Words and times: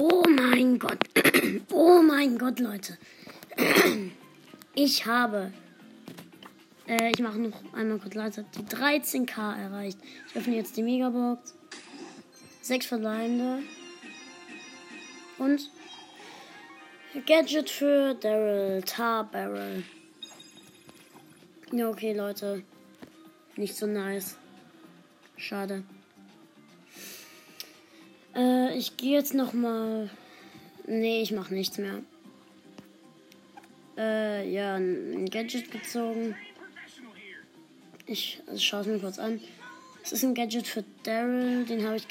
Oh 0.00 0.24
mein 0.28 0.78
Gott. 0.78 0.98
Oh 1.72 2.00
mein 2.00 2.38
Gott, 2.38 2.58
Leute. 2.58 2.96
Ich 4.74 5.04
habe. 5.04 5.52
Äh, 6.86 7.10
ich 7.10 7.18
mache 7.18 7.38
noch 7.38 7.74
einmal 7.74 7.98
kurz 7.98 8.14
leiser. 8.14 8.44
Die 8.56 8.62
13k 8.62 9.58
erreicht. 9.58 9.98
Ich 10.28 10.36
öffne 10.36 10.56
jetzt 10.56 10.76
die 10.76 10.82
Megabox. 10.82 11.54
Sechs 12.62 12.86
verbleibende. 12.86 13.58
Und. 15.38 15.70
Gadget 17.26 17.68
für 17.68 18.14
Daryl. 18.14 18.82
Tar 18.82 19.24
Barrel. 19.24 19.82
Ja, 21.72 21.90
okay, 21.90 22.14
Leute. 22.14 22.62
Nicht 23.56 23.76
so 23.76 23.86
nice. 23.86 24.36
Schade. 25.36 25.82
Äh, 28.34 28.76
ich 28.76 28.96
gehe 28.96 29.16
jetzt 29.16 29.34
noch 29.34 29.52
mal. 29.52 30.10
Nee, 30.86 31.22
ich 31.22 31.32
mache 31.32 31.54
nichts 31.54 31.78
mehr. 31.78 32.00
Äh, 33.96 34.50
ja, 34.50 34.76
ein 34.76 35.28
Gadget 35.30 35.70
gezogen. 35.70 36.34
Ich 38.06 38.42
also 38.46 38.58
schaue 38.58 38.80
es 38.80 38.86
mir 38.86 38.98
kurz 38.98 39.18
an. 39.18 39.40
Es 40.02 40.12
ist 40.12 40.24
ein 40.24 40.34
Gadget 40.34 40.66
für 40.66 40.84
Daryl, 41.04 41.64
den 41.64 41.86
habe 41.86 41.96
ich 41.96 42.06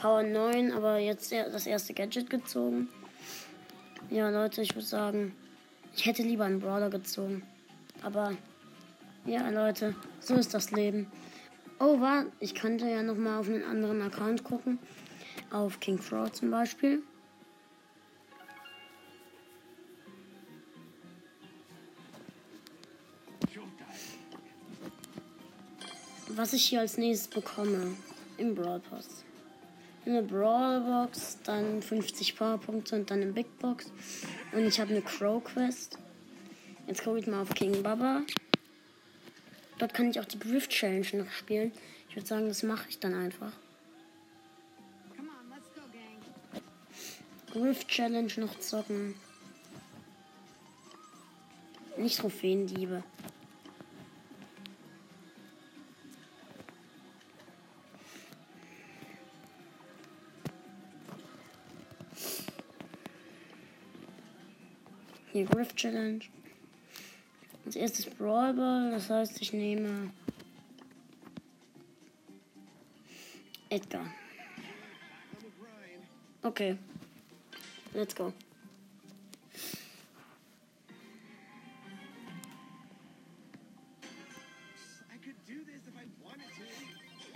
Power 0.00 0.22
9, 0.22 0.72
aber 0.72 0.98
jetzt 0.98 1.32
das 1.32 1.66
erste 1.66 1.92
Gadget 1.92 2.30
gezogen. 2.30 2.88
Ja, 4.10 4.30
Leute, 4.30 4.62
ich 4.62 4.74
würde 4.74 4.86
sagen, 4.86 5.34
ich 5.96 6.06
hätte 6.06 6.22
lieber 6.22 6.44
einen 6.44 6.60
Brawler 6.60 6.88
gezogen. 6.88 7.42
Aber 8.02 8.32
ja, 9.26 9.50
Leute, 9.50 9.94
so 10.20 10.34
ist 10.34 10.54
das 10.54 10.70
Leben. 10.70 11.08
Oh, 11.80 12.00
war, 12.00 12.24
ich 12.40 12.54
könnte 12.54 12.88
ja 12.88 13.02
noch 13.02 13.16
mal 13.16 13.40
auf 13.40 13.48
einen 13.48 13.64
anderen 13.64 14.00
Account 14.02 14.44
gucken. 14.44 14.78
Auf 15.50 15.80
King 15.80 15.98
Fraud 15.98 16.36
zum 16.36 16.50
Beispiel. 16.50 17.02
Was 26.28 26.52
ich 26.52 26.64
hier 26.64 26.80
als 26.80 26.98
nächstes 26.98 27.28
bekomme 27.28 27.96
im 28.36 28.54
Brawl 28.54 28.80
Pass. 28.80 29.24
Eine 30.06 30.22
Brawl 30.22 30.80
Box, 30.80 31.38
dann 31.44 31.82
50 31.82 32.36
Powerpunkte 32.36 32.94
und 32.94 33.10
dann 33.10 33.22
eine 33.22 33.32
Big 33.32 33.58
Box. 33.58 33.90
Und 34.52 34.64
ich 34.64 34.78
habe 34.78 34.90
eine 34.90 35.02
Crow 35.02 35.42
Quest. 35.42 35.98
Jetzt 36.86 37.02
gucke 37.02 37.18
ich 37.18 37.26
mal 37.26 37.42
auf 37.42 37.50
King 37.50 37.82
Baba. 37.82 38.22
Dort 39.78 39.94
kann 39.94 40.10
ich 40.10 40.20
auch 40.20 40.24
die 40.24 40.38
Grift 40.38 40.70
Challenge 40.70 41.06
noch 41.14 41.30
spielen. 41.30 41.72
Ich 42.08 42.16
würde 42.16 42.26
sagen, 42.26 42.48
das 42.48 42.62
mache 42.62 42.88
ich 42.88 42.98
dann 42.98 43.14
einfach. 43.14 43.52
Grift 47.52 47.88
Challenge 47.88 48.32
noch 48.36 48.58
zocken. 48.60 49.14
Nicht 51.96 52.18
Trophäendiebe. 52.18 53.02
Hier 65.32 65.44
Griff 65.44 65.74
Challenge. 65.74 66.20
Als 67.64 67.76
erstes 67.76 68.06
Brawl 68.06 68.54
Ball, 68.54 68.90
das 68.92 69.10
heißt, 69.10 69.40
ich 69.42 69.52
nehme 69.52 70.10
Edgar. 73.68 74.06
Okay. 76.42 76.78
Let's 77.94 78.14
go. 78.14 78.32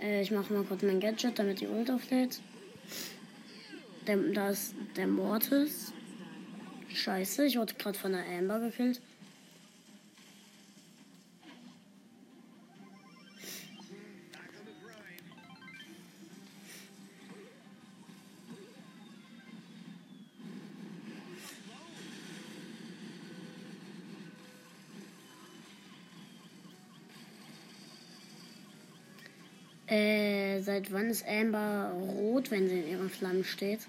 Äh, 0.03 0.21
ich 0.21 0.31
mache 0.31 0.53
mal 0.53 0.63
kurz 0.63 0.81
mein 0.83 0.99
Gadget, 0.99 1.39
damit 1.39 1.61
die 1.61 1.67
Ult 1.67 1.89
auflädt. 1.89 2.41
Da 4.05 4.49
ist 4.49 4.75
der 4.97 5.07
Mortis. 5.07 5.93
Scheiße, 6.93 7.45
ich 7.45 7.57
wurde 7.57 7.73
gerade 7.75 7.97
von 7.97 8.11
der 8.11 8.25
Amber 8.25 8.59
gekillt. 8.59 9.01
Äh, 29.93 30.59
seit 30.63 30.91
wann 30.91 31.11
ist 31.11 31.23
Amber 31.27 31.91
rot, 31.91 32.49
wenn 32.49 32.67
sie 32.67 32.79
in 32.79 32.89
ihren 32.89 33.09
Flammen 33.11 33.43
steht? 33.43 33.81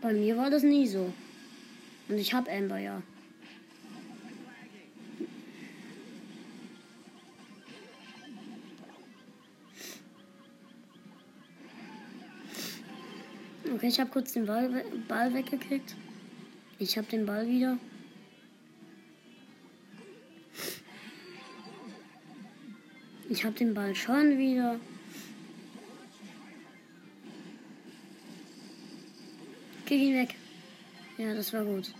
Bei 0.00 0.14
mir 0.14 0.38
war 0.38 0.48
das 0.48 0.62
nie 0.62 0.86
so. 0.86 1.12
Und 2.08 2.16
ich 2.16 2.32
hab 2.32 2.48
Amber 2.50 2.78
ja. 2.78 3.02
Okay, 13.74 13.88
ich 13.88 14.00
habe 14.00 14.08
kurz 14.08 14.32
den 14.32 14.46
Ball, 14.46 14.82
Ball 15.08 15.34
weggekriegt. 15.34 15.94
Ich 16.78 16.96
habe 16.96 17.06
den 17.08 17.26
Ball 17.26 17.46
wieder. 17.46 17.76
Ich 23.32 23.46
habe 23.46 23.54
den 23.54 23.72
Ball 23.72 23.94
schon 23.94 24.36
wieder. 24.36 24.78
Kick 29.86 29.98
ihn 29.98 30.14
weg. 30.14 30.34
Ja, 31.16 31.32
das 31.32 31.50
war 31.54 31.64
gut. 31.64 31.94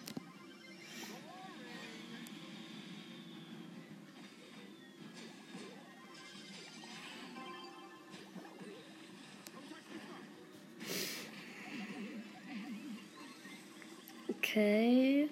Okay. 14.29 15.31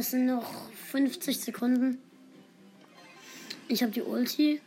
Es 0.00 0.12
sind 0.12 0.24
noch 0.24 0.70
50 0.92 1.38
Sekunden. 1.38 1.98
Ich 3.68 3.82
habe 3.82 3.92
die 3.92 4.00
Ulti. 4.00 4.58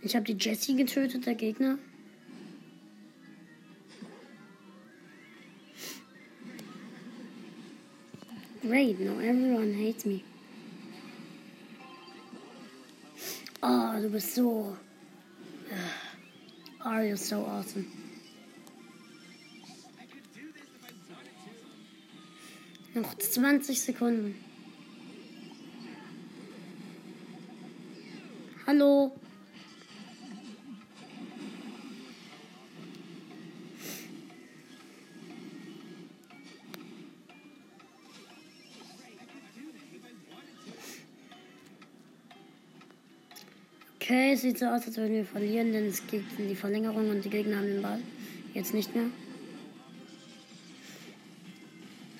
Ich 0.00 0.16
habe 0.16 0.24
die 0.24 0.42
Jessie 0.42 0.74
getötet, 0.76 1.26
der 1.26 1.34
Gegner. 1.34 1.78
Great, 8.62 8.98
now 8.98 9.20
everyone 9.20 9.74
hates 9.74 10.06
me. 10.06 10.22
Oh, 13.62 14.00
du 14.00 14.08
bist 14.08 14.34
so. 14.34 14.74
Are 16.82 17.04
you 17.06 17.14
so 17.14 17.44
awesome? 17.44 17.99
Noch 23.00 23.16
20 23.16 23.80
Sekunden. 23.80 24.34
Hallo. 28.66 29.12
Okay, 43.94 44.34
sieht 44.34 44.58
so 44.58 44.66
aus, 44.66 44.86
als 44.86 44.96
würden 44.98 45.14
wir 45.14 45.24
verlieren, 45.24 45.72
denn 45.72 45.86
es 45.86 46.06
geht 46.06 46.24
in 46.36 46.48
die 46.48 46.54
Verlängerung 46.54 47.08
und 47.08 47.24
die 47.24 47.30
Gegner 47.30 47.56
haben 47.56 47.66
den 47.66 47.80
Ball. 47.80 48.00
Jetzt 48.52 48.74
nicht 48.74 48.94
mehr. 48.94 49.06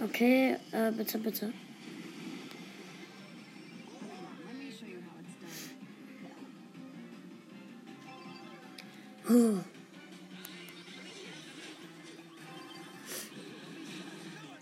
Okay, 0.02 0.56
äh, 0.73 0.91
bitte, 0.93 1.19
bitte. 1.19 1.52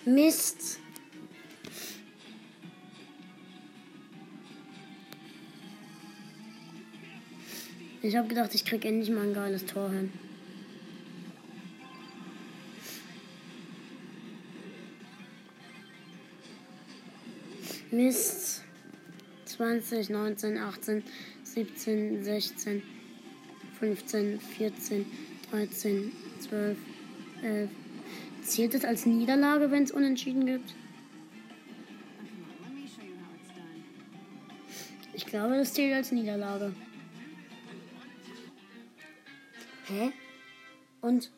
Mist. 0.05 0.79
Ich 8.03 8.17
habe 8.17 8.29
gedacht, 8.29 8.55
ich 8.55 8.65
krieg 8.65 8.85
endlich 8.85 9.11
mal 9.11 9.23
ein 9.23 9.35
geiles 9.35 9.65
Tor 9.67 9.91
hin. 9.91 10.13
Mist. 17.91 18.65
20, 19.47 20.11
19, 20.11 20.59
18, 20.59 21.03
17, 21.43 22.23
16, 22.23 22.83
15, 23.79 24.41
14, 24.41 25.07
13, 25.51 26.13
12, 26.41 26.79
11. 27.43 27.71
Zählt 28.43 28.75
das 28.75 28.85
als 28.85 29.07
Niederlage, 29.07 29.71
wenn 29.71 29.85
es 29.85 29.91
Unentschieden 29.91 30.47
gibt? 30.47 30.75
Ich 35.15 35.27
glaube, 35.27 35.57
das 35.57 35.75
zählt 35.75 35.95
als 35.95 36.13
Niederlage. 36.13 36.75
Hä? 39.87 40.13
Und? 41.01 41.31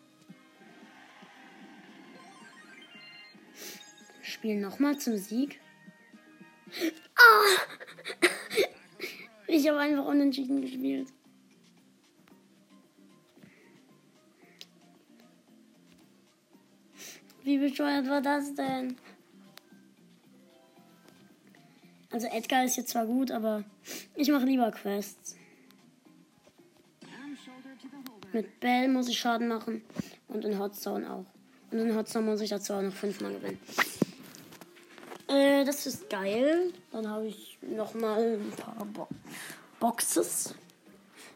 Spielen 4.23 4.61
nochmal 4.61 4.99
zum 4.99 5.17
Sieg? 5.17 5.61
Ah! 7.17 8.29
Ich 9.47 9.69
habe 9.69 9.79
einfach 9.79 10.05
unentschieden 10.05 10.61
gespielt. 10.61 11.09
Wie 17.43 17.59
bescheuert 17.59 18.09
war 18.09 18.21
das 18.21 18.55
denn? 18.55 18.97
Also 22.11 22.27
Edgar 22.29 22.65
ist 22.65 22.77
jetzt 22.77 22.91
zwar 22.91 23.07
gut, 23.07 23.31
aber 23.31 23.65
ich 24.15 24.29
mache 24.31 24.45
lieber 24.45 24.71
Quests. 24.71 25.37
Mit 28.33 28.61
Bell 28.61 28.89
muss 28.89 29.09
ich 29.09 29.19
Schaden 29.19 29.49
machen 29.49 29.83
und 30.29 30.45
in 30.45 30.59
Hotstone 30.59 31.13
auch. 31.13 31.27
Und 31.71 31.79
in 31.79 31.97
Hotstone 31.97 32.27
muss 32.27 32.41
ich 32.41 32.51
dazu 32.51 32.75
auch 32.75 32.83
noch 32.83 32.93
fünfmal 32.93 33.33
gewinnen. 33.33 33.59
Äh, 35.31 35.65
das 35.65 35.87
ist 35.87 36.11
geil. 36.11 36.73
Dann 36.91 37.09
habe 37.09 37.27
ich 37.27 37.57
noch 37.63 37.95
mal 37.95 38.39
ein 38.39 38.51
paar 38.51 38.85
Bo 38.85 39.07
Boxes. 39.79 40.55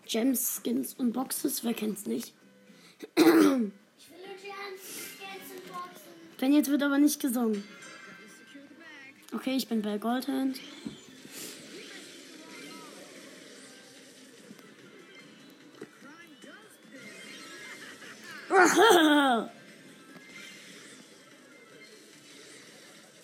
Gems, 0.06 0.61
Skins 0.62 0.94
und 0.94 1.12
Boxes. 1.12 1.62
Wer 1.64 1.75
kennt's 1.75 2.05
nicht? 2.05 2.35
Wenn 6.38 6.52
jetzt 6.52 6.70
wird 6.70 6.82
aber 6.82 6.99
nicht 6.99 7.20
gesungen. 7.20 7.62
Okay, 9.32 9.56
ich 9.56 9.69
bin 9.69 9.81
bei 9.81 9.99
Goldhand. 9.99 10.58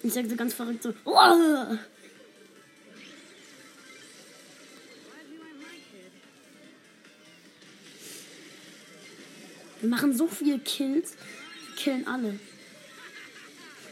Ich 0.03 0.13
sag 0.13 0.27
so 0.29 0.37
ganz 0.37 0.55
verrückt 0.55 0.83
so. 0.83 0.95
Wir 9.81 9.89
machen 9.89 10.17
so 10.17 10.27
viele 10.27 10.59
Kills. 10.59 11.15
Wir 11.67 11.77
killen 11.77 12.07
alle. 12.07 12.39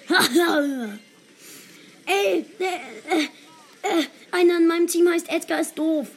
Ey, 2.06 2.46
äh, 2.58 2.64
äh, 2.64 3.28
einer 4.30 4.56
in 4.56 4.66
meinem 4.66 4.86
Team 4.86 5.08
heißt 5.08 5.28
Edgar 5.28 5.60
ist 5.60 5.78
doof. 5.78 6.08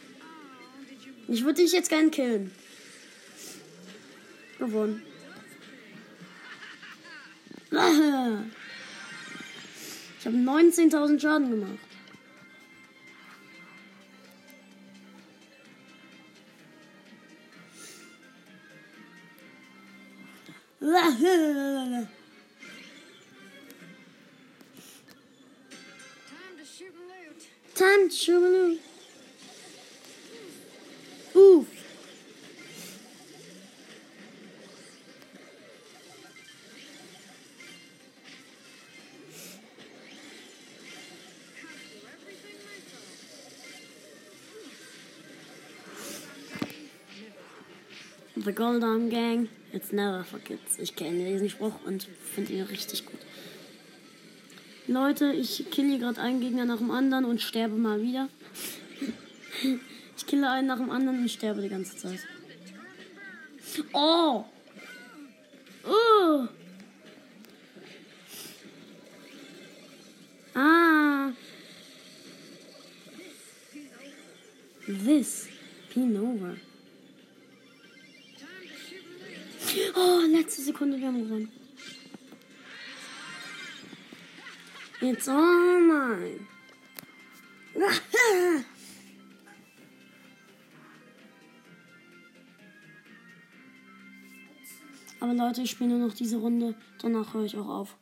Ich 1.28 1.44
würde 1.44 1.62
dich 1.62 1.74
jetzt 1.74 1.90
gern 1.90 2.12
killen. 2.12 2.52
Gewonnen. 4.58 5.04
Ich 10.22 10.28
habe 10.28 10.38
19.000 10.38 11.20
Schaden 11.20 11.50
gemacht. 11.50 11.80
Time 27.74 28.10
to 28.10 28.16
shoot 28.16 28.80
The 48.44 48.54
Golden 48.54 49.10
Gang, 49.10 49.50
it's 49.72 49.92
never 49.92 50.24
for 50.24 50.40
kids. 50.40 50.80
Ich 50.80 50.96
kenne 50.96 51.26
diesen 51.26 51.48
Spruch 51.48 51.76
und 51.86 52.08
finde 52.34 52.54
ihn 52.54 52.64
richtig 52.64 53.06
gut. 53.06 53.20
Leute, 54.88 55.32
ich 55.32 55.70
kille 55.70 56.00
gerade 56.00 56.20
einen 56.20 56.40
Gegner 56.42 56.66
nach 56.66 56.78
dem 56.78 56.90
anderen 56.90 57.26
und 57.26 57.42
sterbe 57.42 57.76
mal 57.76 58.02
wieder. 58.02 58.30
Ich 60.18 60.28
kille 60.28 60.50
einen 60.50 60.68
nach 60.68 60.78
dem 60.78 60.92
anderen 60.92 61.22
und 61.22 61.30
sterbe 61.30 61.62
die 61.62 61.70
ganze 61.70 61.98
Zeit. 61.98 62.20
Oh! 63.92 64.46
Oh! 65.84 66.48
Ah! 70.54 71.32
This. 74.86 75.48
Pinova. 75.92 76.56
Oh, 79.96 80.22
letzte 80.28 80.62
Sekunde, 80.62 81.00
wir 81.00 81.08
haben 81.08 81.24
gewonnen. 81.24 81.52
It's 85.02 85.28
all 85.28 85.82
mine. 85.82 86.48
Aber 95.20 95.34
Leute, 95.34 95.62
ich 95.62 95.72
spiele 95.72 95.92
nur 95.92 96.08
noch 96.08 96.14
diese 96.14 96.38
Runde. 96.38 96.76
Danach 97.02 97.34
höre 97.34 97.46
ich 97.46 97.58
auch 97.58 97.68
auf. 97.68 97.98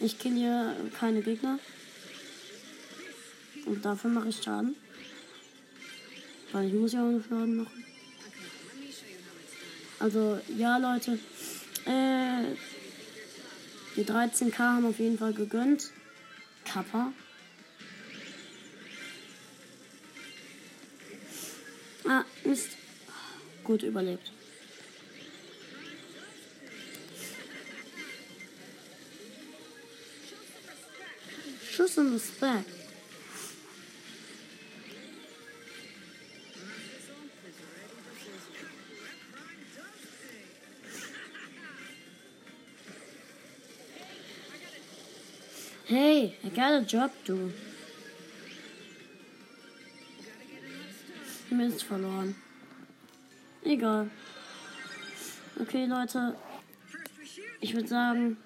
Ich 0.00 0.18
kenne 0.18 0.36
hier 0.36 0.76
keine 0.98 1.22
Gegner. 1.22 1.58
Und 3.66 3.84
dafür 3.84 4.10
mache 4.10 4.28
ich 4.28 4.42
Schaden. 4.42 4.76
Weil 6.52 6.68
ich 6.68 6.74
muss 6.74 6.92
ja 6.92 7.00
auch 7.00 7.10
noch 7.10 7.24
Schaden 7.28 7.56
machen. 7.56 7.84
Also, 9.98 10.40
ja, 10.56 10.78
Leute. 10.78 11.18
Äh, 11.84 12.54
die 13.96 14.04
13k 14.04 14.58
haben 14.58 14.86
auf 14.86 14.98
jeden 15.00 15.18
Fall 15.18 15.32
gegönnt. 15.32 15.90
Kappa. 16.64 17.12
Ah, 22.06 22.24
Mist. 22.44 22.70
Gut 23.64 23.82
überlebt. 23.82 24.32
Schuss 31.78 31.96
in 31.96 32.12
das 32.12 32.26
Back. 32.40 32.64
Hey, 45.84 46.36
I 46.42 46.48
got 46.48 46.72
a 46.72 46.80
job, 46.80 47.12
du. 47.24 47.52
Mist 51.50 51.84
verloren. 51.84 52.34
Egal. 53.62 54.10
Okay, 55.60 55.86
Leute. 55.86 56.36
Ich 57.60 57.72
würde 57.72 57.86
sagen, 57.86 58.36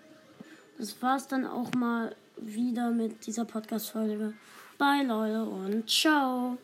das 0.76 1.00
war's 1.00 1.28
dann 1.28 1.46
auch 1.46 1.72
mal 1.72 2.14
wieder 2.44 2.90
mit 2.90 3.26
dieser 3.26 3.44
Podcast-Folge. 3.44 4.34
Bye, 4.78 5.04
Leute, 5.04 5.44
und 5.44 5.88
ciao. 5.88 6.58